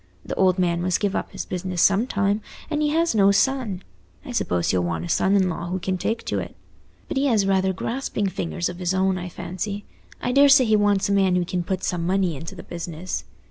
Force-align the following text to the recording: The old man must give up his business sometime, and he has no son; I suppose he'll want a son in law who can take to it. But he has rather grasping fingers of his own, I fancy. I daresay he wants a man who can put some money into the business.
The 0.25 0.33
old 0.33 0.57
man 0.57 0.81
must 0.81 0.99
give 0.99 1.15
up 1.15 1.31
his 1.31 1.45
business 1.45 1.79
sometime, 1.79 2.41
and 2.71 2.81
he 2.81 2.89
has 2.89 3.13
no 3.13 3.29
son; 3.31 3.83
I 4.25 4.31
suppose 4.31 4.71
he'll 4.71 4.83
want 4.83 5.05
a 5.05 5.09
son 5.09 5.35
in 5.35 5.47
law 5.47 5.67
who 5.67 5.77
can 5.77 5.99
take 5.99 6.25
to 6.25 6.39
it. 6.39 6.55
But 7.07 7.17
he 7.17 7.27
has 7.27 7.45
rather 7.45 7.71
grasping 7.71 8.25
fingers 8.25 8.67
of 8.67 8.79
his 8.79 8.95
own, 8.95 9.19
I 9.19 9.29
fancy. 9.29 9.85
I 10.19 10.31
daresay 10.31 10.65
he 10.65 10.75
wants 10.75 11.07
a 11.07 11.11
man 11.11 11.35
who 11.35 11.45
can 11.45 11.61
put 11.63 11.83
some 11.83 12.03
money 12.03 12.35
into 12.35 12.55
the 12.55 12.63
business. 12.63 13.25